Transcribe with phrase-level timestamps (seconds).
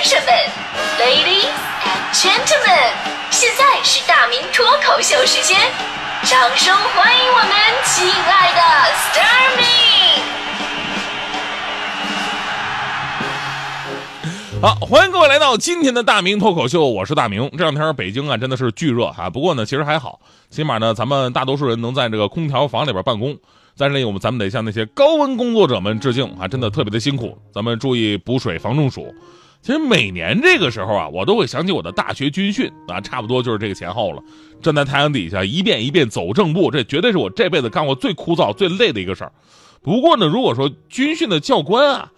[0.00, 0.32] 先生们
[1.00, 1.50] ，Ladies
[1.82, 2.94] and Gentlemen，
[3.32, 5.58] 现在是大明脱口秀时间，
[6.22, 7.50] 掌声欢迎我们
[7.84, 8.60] 亲爱的
[8.94, 9.64] s t a r m y
[14.62, 17.50] 好，欢迎各位来到今天的大明脱口秀，我是大明。
[17.58, 23.36] 这两天北京啊真的是巨热哈，不过呢其实还好，起码呢咱们大多数人能在这个空调房里边办公。
[23.74, 26.46] 在这里，我们咱们得向那些高温工作者们致敬啊！
[26.46, 29.12] 真的特别的辛苦，咱们注意补水防中暑。
[29.68, 34.22] 其实每年这个时候啊，我都会想起我的大学军训啊，差不多就是这个前后了。
[34.62, 39.32] 站在太阳底下，一遍一遍走正步，这绝对是我这辈子干过最枯燥、最累的一个事儿。
[39.82, 42.10] 不过呢，如果说军训的教官啊，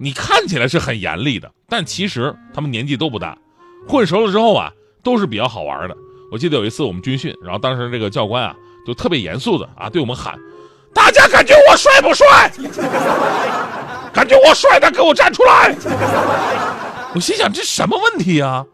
[0.00, 3.38] 你看起来是很严厉的，但其实他们年纪都不大，
[3.86, 4.72] 混熟了之后啊，
[5.04, 5.96] 都是比较好玩的。
[6.32, 8.52] 我记得有一次我们军训，然后当时这个教官啊，
[8.84, 10.36] 就特别严肃的啊，对我们喊。
[10.92, 12.50] 大家感觉我帅不帅？
[14.12, 15.72] 感觉我帅的，给我站出来！
[17.14, 18.64] 我心想这什么问题啊？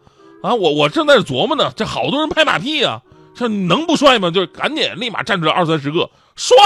[0.42, 3.00] 啊，我我正在琢磨呢，这好多人拍马屁啊，
[3.34, 4.30] 这能不帅吗？
[4.30, 6.56] 就赶紧立马站出来二三十个帅！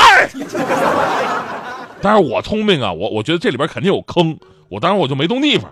[2.00, 4.38] 但是我聪明啊，我我觉得这里边肯定有坑，
[4.68, 5.70] 我当时我就没动地方。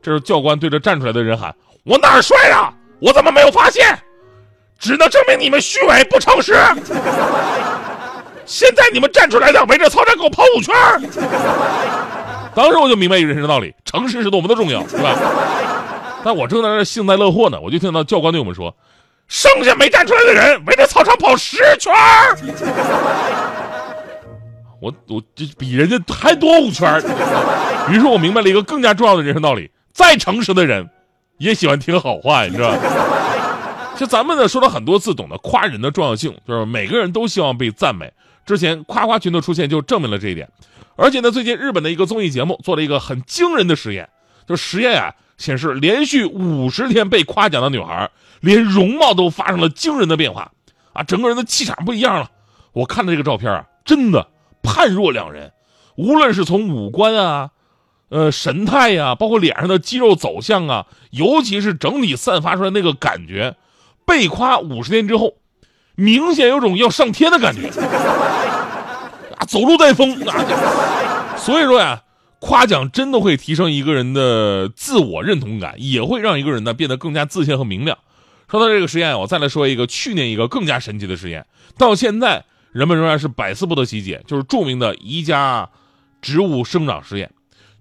[0.00, 2.72] 这时教官对着站出来的人喊：“我哪儿帅啊？
[3.00, 3.98] 我怎么没有发现？
[4.78, 6.54] 只能证明你们虚伪不诚实。
[8.46, 10.74] ”现在你们站出来的，围着操场给我跑五圈
[12.58, 15.14] 当时我就明白一个人生道理：诚实是多么的重要，是吧？
[16.24, 18.74] 但我正在那幸灾乐祸呢，我就听到教官对我们说
[19.28, 21.94] ：“剩下没站出来的人，围着操场跑十圈
[24.82, 27.00] 我我这比人家还多五圈
[27.90, 30.90] 于是我明白了一个更加重要的人生道理：再诚实的人，
[31.38, 32.78] 也喜欢听好话，你知道吧。
[33.96, 38.12] 就咱们呢说了很多次，懂得夸人的重要性，就是每个人都希望被赞美。
[38.48, 40.48] 之前夸夸群的出现就证明了这一点，
[40.96, 44.08] 而且呢，最近日本的一个综艺节目做了一个很惊人的实验，
[44.46, 50.52] 就实验啊显示，连续五十天被夸奖的女孩，连容貌都发生了惊人的变化，
[50.94, 52.30] 啊，整个人的气场不一样了。
[52.72, 54.28] 我看了这个照片啊，真的
[54.62, 55.52] 判若两人，
[55.98, 57.50] 无论是从五官啊，
[58.08, 63.56] 呃，神态呀，包括脸上的肌肉走向啊，尤其是整体散发出来那个感觉，
[64.06, 65.34] 被夸五十天之后。
[66.00, 67.72] 明显有种要上天的感觉，
[69.48, 71.34] 走路带风啊！
[71.40, 72.02] 所以说呀，
[72.38, 77.96] 夸奖真的会提升一个人的自我认同感，也会让一个人呢变得更加自信和明亮。
[78.50, 81.46] 说到这个实验，我再来说一个去年一个更加神奇的实验，
[81.78, 85.70] 到现在人们仍然是百思不得其解，就是著名的宜家
[86.20, 87.30] 植物生长实验。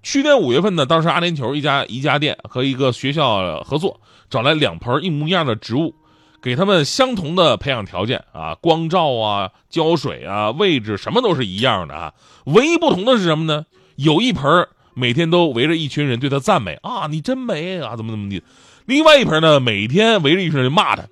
[0.02, 4.00] 去年五月份呢，当时阿联酋一家宜家店和一个学校合作，
[4.30, 5.94] 找来两盆一模一样的植物。
[6.42, 12.14] 给他们相同的培养条件啊，光照啊，浇水啊，位置什么都是一样的啊，
[12.46, 13.66] 唯一不同的是什么呢？
[13.96, 18.42] 有一盆每天都围着一群人对他赞美啊，你真美啊，怎么怎么地；
[18.86, 21.04] 另外一盆呢，每天围着一群人骂他。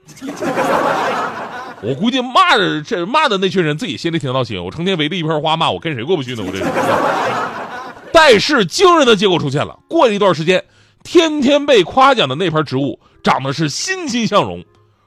[1.82, 6.44] 我估计骂的这骂的那群人自己心里挺闹心，我成天围着一盆花骂，我跟谁过不去呢？
[6.46, 6.66] 我这。
[8.12, 10.64] 但是惊人的结果出现了，过了一段时间，
[11.04, 14.64] 天天被夸奖的那盆植物长得是欣欣向荣。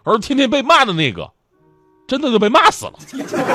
[0.09, 1.31] 而天天被骂的那个，
[2.07, 2.95] 真的就被骂死了。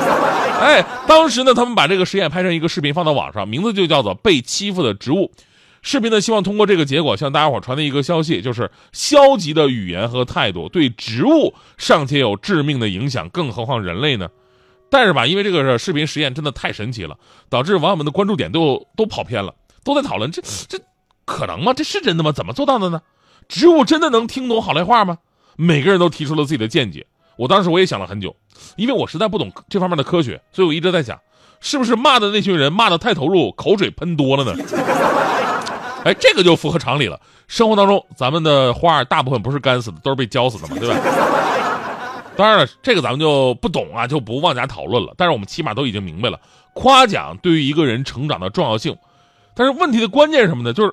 [0.60, 5.32] 哎，当时呢，他们把这个实验拍成一个视频放到网上，名字就叫做《被欺负的植物》。
[5.82, 14.28] 视频呢，希望通过这个结果向大家伙传递一个消息，就是消极的语言和态度对植物尚且有致命的影响，更何况人类呢？
[14.88, 17.18] 但是吧，因为这个视频实验真的太神奇了，
[17.50, 19.54] 导致网友们的关注点都都跑偏了，
[19.84, 20.78] 都在讨论这这
[21.26, 21.74] 可能吗？
[21.74, 22.32] 这是真的吗？
[22.32, 23.02] 怎么做到的呢？
[23.48, 25.18] 植物真的能听懂好赖话吗？
[25.56, 27.06] 每个人都提出了自己的见解，
[27.36, 28.34] 我当时我也想了很久，
[28.76, 31.18] 因为我实在不懂这方面的科学，所以我一直在想，
[31.60, 34.54] 是不是骂的那群人骂的太投入，口水喷多了呢？
[36.04, 37.18] 哎，这个就符合常理了。
[37.48, 40.96] 生活当中，咱们的花大部分不是干死的，都是被浇死的嘛，对吧？
[42.36, 45.14] 当然了，这个咱们就不懂啊，就不妄加讨论了。
[45.16, 46.38] 但是我们起码都已经明白了，
[46.74, 48.94] 夸奖对于一个人成长的重要性。
[49.54, 50.72] 但是问题的关键是什么呢？
[50.72, 50.92] 就是。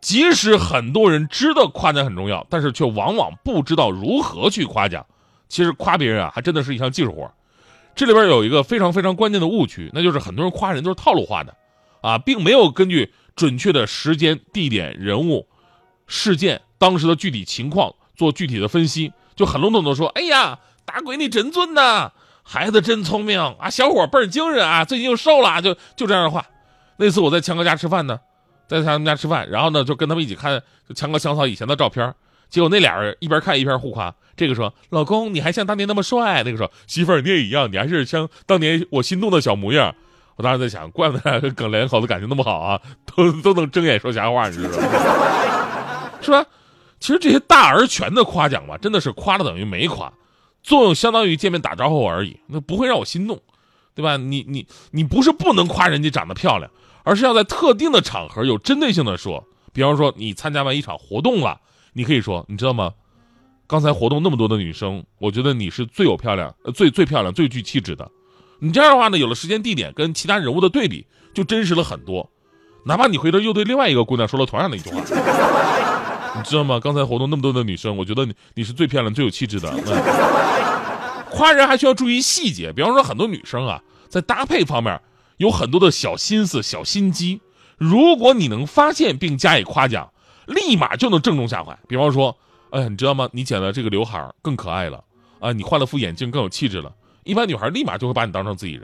[0.00, 5.04] 即使很多人知道夸奖很重要，但是却往往不知道如何去夸奖。
[5.48, 7.30] 其实夸别人啊，还真的是一项技术活。
[7.94, 11.54] 这里边有一个非常非常关键的误区，那就是很多人夸人都是套路化的，
[12.00, 15.48] 啊，并没有根据准确的时间、地点、人物、
[16.06, 26.46] 事件、当时的具体情况做具体的分析，就很笼统的说：“哎呀，大闺女真俊呐，孩子真聪明啊，小伙倍儿精神啊，最近又瘦了。”就就这样的话。
[26.96, 28.20] 那次我在强哥家吃饭呢。
[28.78, 30.62] 在他们家吃饭，然后呢，就跟他们一起看
[30.94, 32.14] 强哥强嫂以前的照片。
[32.48, 34.14] 结果那俩人一边看一边互夸。
[34.36, 39.94] 这个说：“老公，你还像当年那么帅。”那个说：“媳妇儿，你也一样，你还是像当年我心动的小模样。”
[40.36, 46.10] 我当时在想，怪不得跟耿两口子感情那么好啊，都都能睁眼说瞎话，你知道吗？
[46.22, 46.44] 是吧，
[46.98, 50.12] 其实这些大而全的夸奖吧，真的是夸了等于没夸，
[50.62, 53.38] 作用相当于见面打招呼而已，那不会让我心动，
[53.94, 54.16] 对吧？
[54.16, 56.70] 你你你不是不能夸人家长得漂亮，
[57.04, 59.44] 而是要在特定的场合有针对性的说。
[59.72, 61.60] 比方说，你参加完一场活动了，
[61.92, 62.92] 你可以说，你知道吗？
[63.68, 68.10] 刚才活动那么多的女生，我觉得你是最有漂亮、最最漂亮、最具气质的。
[68.58, 72.28] 你这样的话呢，有了时间地点跟其他人物的对比，就真实了很多。
[72.84, 75.00] 哪怕你回头又对另外一个姑娘说了同样的一句话，
[76.36, 76.80] 你知道吗？
[76.80, 79.72] 刚才活动那么多的女生，我觉得你你是最漂亮、最有气质的。
[81.30, 85.00] 夸人还需要注意细节，比方说很多女生啊，在搭配方面
[85.40, 87.40] 有很多的小心思、小心机。
[87.78, 90.06] 如果你能发现并加以夸奖，
[90.44, 91.74] 立马就能正中下怀。
[91.88, 92.36] 比方说，
[92.72, 93.26] 哎，你知道吗？
[93.32, 95.02] 你剪了这个刘海更可爱了
[95.38, 95.50] 啊！
[95.50, 96.92] 你换了副眼镜更有气质了。
[97.24, 98.82] 一般女孩立马就会把你当成自己人。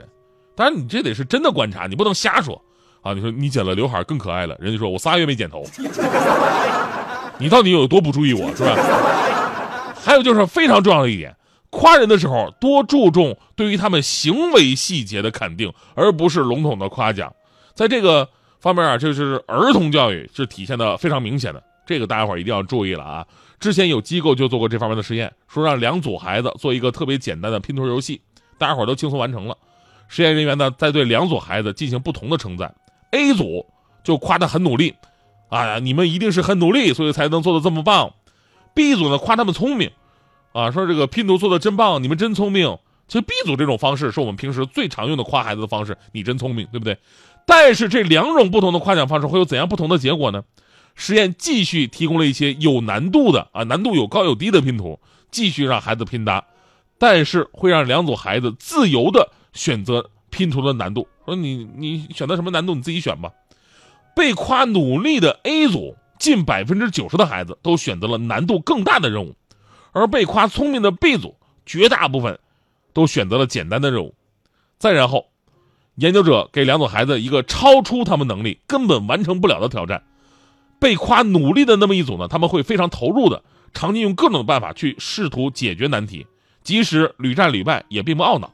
[0.55, 2.59] 当然，你这得是真的观察，你不能瞎说
[3.03, 3.13] 啊！
[3.13, 5.63] 你说你剪了刘海更可爱了，人家说我仨月没剪头，
[7.37, 8.75] 你到底有多不注意我是吧？
[10.03, 11.36] 还有就是非常重要的一点，
[11.69, 17.33] 夸人的时候多注重对于他们行为细节的肯定，而不是笼统的夸奖。
[17.75, 18.27] 在这个
[18.59, 23.25] 方面啊，就是儿童教育是体现的非常明显的，这个大家伙一定要注意了啊！
[23.59, 28.21] 之前有机构就做过这方面的实验，说让两组孩子做一个特别简单的拼图游戏，
[28.57, 29.57] 大家伙都轻松完成了。
[30.07, 32.73] 实验人员呢，在对两组孩子进行不同的称赞
[33.11, 33.65] ，A 组
[34.03, 34.95] 就夸他很努力，
[35.49, 38.13] 啊，你们一定是很努力，所以才能做的这么棒。
[38.73, 39.91] B 组呢夸他们聪明，
[40.57, 42.79] 啊，说这个拼图做的真棒，你们真聪明。
[43.07, 46.97] 其实 B 组这种方式是我们平时最常用的夸孩子的方式，你真聪明，对不对？
[47.45, 50.43] 但是这两种不同的夸奖方式会有怎样不同的结果呢？
[50.95, 54.99] 实验继续提供了一些有难度的啊，难度有高有低的拼图，
[55.29, 56.43] 继续让孩子拼搭，
[56.97, 61.07] 但是会让两组孩子自由的选择拼图的难度。
[61.23, 63.31] 说你你选择什么难度你自己选吧。
[64.15, 69.35] 被夸努力的 A 组，近百分之九十的孩子都选择了难度更大的任务，
[69.97, 71.35] 而被夸聪明的 B 组，
[71.65, 72.39] 绝大部分
[72.93, 74.13] 都选择了简单的任务。
[74.77, 75.25] 再然后，
[75.95, 80.03] 研究者给两组孩子一个超出他们能力根本完成不了的挑战。
[80.79, 86.27] 被夸努力的那么一组呢，他们会非常投入的，常年用各种办法去试图解决难题，
[86.61, 88.53] 即使屡战屡败也并不懊恼。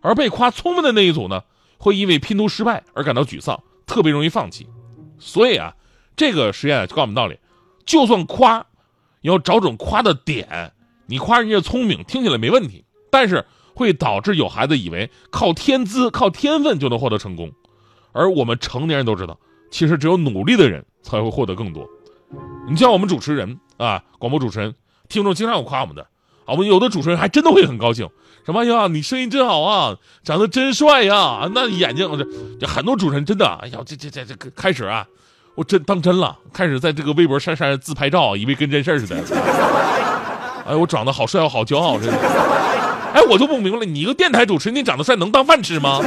[0.00, 1.44] 而被夸聪明的那一组呢，
[1.78, 4.66] 会因为拼图失败而感到沮丧，特别容易放弃。
[5.20, 5.76] 所以啊，
[6.16, 7.38] 这个实验就告诉我们道理：
[7.86, 8.66] 就算夸，
[9.22, 10.72] 你要找准夸的点。
[11.06, 17.50] 你夸人家聪明，听起来没问题，但是会导致有孩子以为靠天资、靠天分就能获得成功。
[18.12, 19.38] 而我们成年人都知道，
[19.70, 21.86] 其实只有努力的人才会获得更多。
[22.68, 24.74] 你像我们主持人啊，广播主持人，
[25.08, 26.02] 听众经常有夸我们的
[26.44, 28.08] 啊，我们有的主持人还真的会很高兴，
[28.46, 32.26] 什么呀，你声音真好啊，长得真帅呀，那眼睛这
[32.60, 35.06] 这很多主持人真的，哎呀，这这这这开始啊，
[35.54, 39.16] 我真当真了，开始在这个微博上上自拍照，以为跟真事儿似的。
[40.66, 42.16] 哎，我长得好帅，我好骄傲，真的。
[43.14, 46.00] 哎，我就不明白了，你一个电台主持人，你长得帅能当饭吃吗？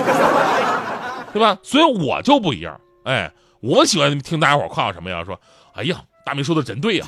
[1.33, 1.57] 对吧？
[1.61, 2.75] 所以我就不一样。
[3.03, 3.31] 哎，
[3.61, 5.23] 我喜欢听大家伙夸我什么呀？
[5.23, 5.39] 说，
[5.73, 7.05] 哎呀，大明说的真对呀。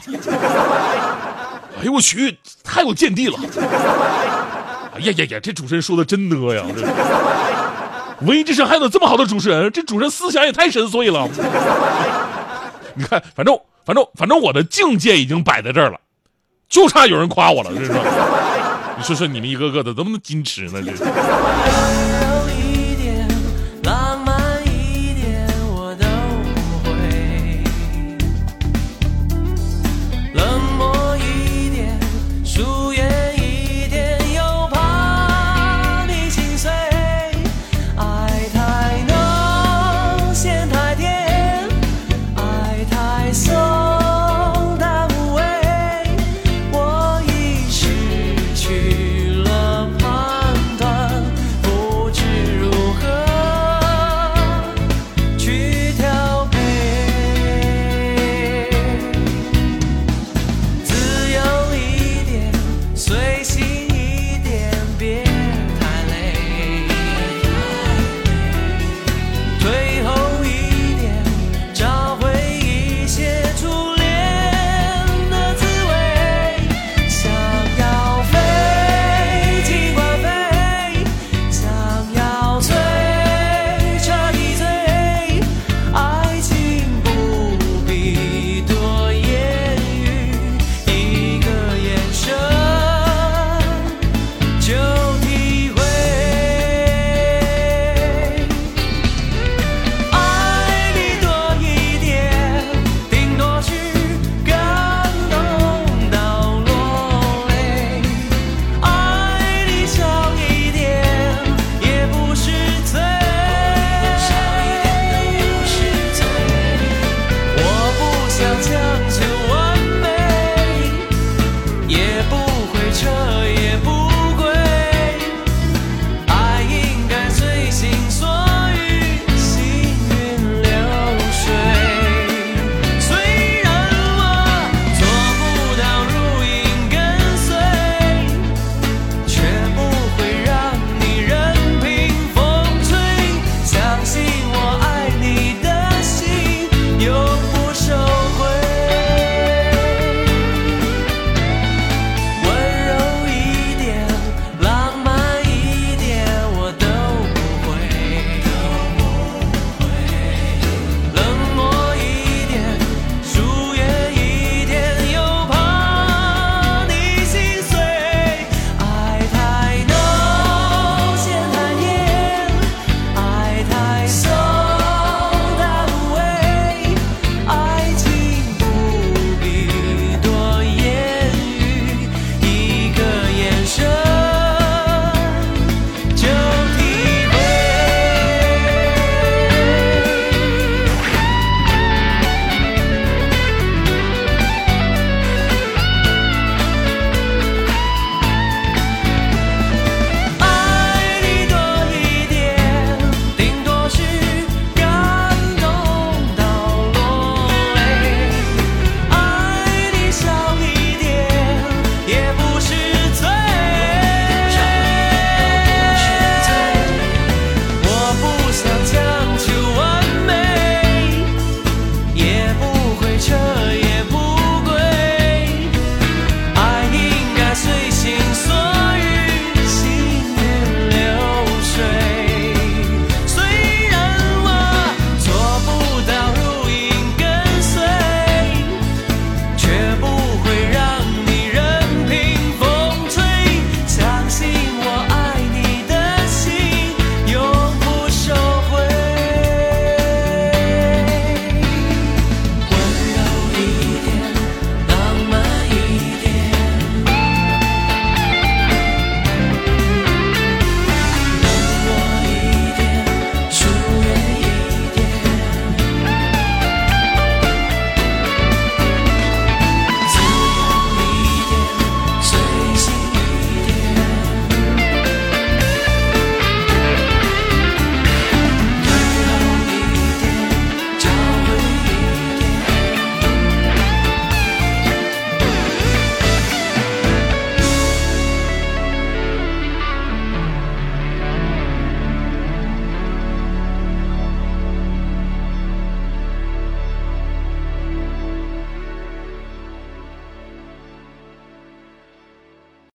[1.80, 3.40] 哎呦我去，太有见地了。
[4.94, 6.64] 哎呀呀呀，这主持人说的真呢呀。
[6.76, 6.86] 这
[8.26, 11.28] 文艺之声还有这么好的主持人，这主持人思想也太深邃了。
[12.98, 16.00] 你看，反正反正反正我的境界已经摆在这儿了。
[16.68, 17.94] 就差有人夸我了，这是。
[18.98, 20.82] 你说说你们一个个的怎么能矜持呢？
[20.84, 20.92] 这。